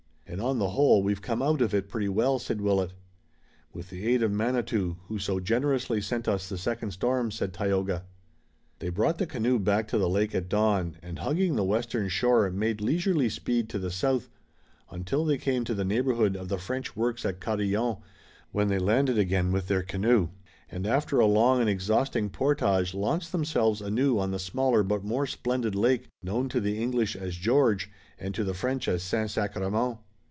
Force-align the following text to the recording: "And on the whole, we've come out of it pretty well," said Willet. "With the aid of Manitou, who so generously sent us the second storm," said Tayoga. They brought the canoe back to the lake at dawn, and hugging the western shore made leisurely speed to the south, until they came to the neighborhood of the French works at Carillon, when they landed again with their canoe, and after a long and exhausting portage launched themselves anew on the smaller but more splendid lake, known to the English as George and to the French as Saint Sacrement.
"And 0.27 0.39
on 0.39 0.59
the 0.59 0.69
whole, 0.69 1.03
we've 1.03 1.21
come 1.21 1.41
out 1.41 1.59
of 1.59 1.73
it 1.73 1.89
pretty 1.89 2.07
well," 2.07 2.39
said 2.39 2.61
Willet. 2.61 2.93
"With 3.73 3.89
the 3.89 4.07
aid 4.07 4.23
of 4.23 4.31
Manitou, 4.31 4.95
who 5.09 5.19
so 5.19 5.41
generously 5.41 5.99
sent 5.99 6.25
us 6.25 6.47
the 6.47 6.57
second 6.57 6.91
storm," 6.91 7.31
said 7.31 7.51
Tayoga. 7.51 8.05
They 8.79 8.87
brought 8.87 9.17
the 9.17 9.27
canoe 9.27 9.59
back 9.59 9.89
to 9.89 9.97
the 9.97 10.07
lake 10.07 10.33
at 10.33 10.47
dawn, 10.47 10.95
and 11.01 11.19
hugging 11.19 11.57
the 11.57 11.65
western 11.65 12.07
shore 12.07 12.49
made 12.49 12.79
leisurely 12.79 13.27
speed 13.27 13.67
to 13.71 13.77
the 13.77 13.91
south, 13.91 14.29
until 14.89 15.25
they 15.25 15.37
came 15.37 15.65
to 15.65 15.73
the 15.73 15.83
neighborhood 15.83 16.37
of 16.37 16.47
the 16.47 16.57
French 16.57 16.95
works 16.95 17.25
at 17.25 17.41
Carillon, 17.41 17.97
when 18.53 18.69
they 18.69 18.79
landed 18.79 19.17
again 19.17 19.51
with 19.51 19.67
their 19.67 19.83
canoe, 19.83 20.29
and 20.69 20.87
after 20.87 21.19
a 21.19 21.25
long 21.25 21.59
and 21.59 21.69
exhausting 21.69 22.29
portage 22.29 22.93
launched 22.93 23.33
themselves 23.33 23.81
anew 23.81 24.17
on 24.17 24.31
the 24.31 24.39
smaller 24.39 24.81
but 24.81 25.03
more 25.03 25.27
splendid 25.27 25.75
lake, 25.75 26.07
known 26.23 26.47
to 26.47 26.61
the 26.61 26.81
English 26.81 27.17
as 27.17 27.35
George 27.35 27.91
and 28.17 28.33
to 28.33 28.45
the 28.45 28.53
French 28.53 28.87
as 28.87 29.03
Saint 29.03 29.29
Sacrement. 29.29 29.97